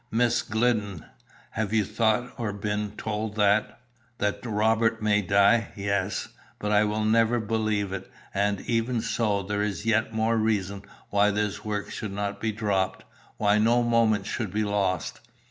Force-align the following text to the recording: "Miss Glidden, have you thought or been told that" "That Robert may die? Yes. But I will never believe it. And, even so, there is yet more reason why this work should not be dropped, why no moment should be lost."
"Miss 0.09 0.41
Glidden, 0.41 1.05
have 1.51 1.71
you 1.73 1.85
thought 1.85 2.33
or 2.39 2.51
been 2.53 2.93
told 2.93 3.35
that" 3.35 3.79
"That 4.17 4.43
Robert 4.43 4.99
may 4.99 5.21
die? 5.21 5.67
Yes. 5.75 6.27
But 6.57 6.71
I 6.71 6.85
will 6.85 7.05
never 7.05 7.39
believe 7.39 7.93
it. 7.93 8.11
And, 8.33 8.61
even 8.61 9.01
so, 9.01 9.43
there 9.43 9.61
is 9.61 9.85
yet 9.85 10.11
more 10.11 10.37
reason 10.37 10.81
why 11.11 11.29
this 11.29 11.63
work 11.63 11.91
should 11.91 12.13
not 12.13 12.41
be 12.41 12.51
dropped, 12.51 13.03
why 13.37 13.59
no 13.59 13.83
moment 13.83 14.25
should 14.25 14.51
be 14.51 14.63
lost." 14.63 15.19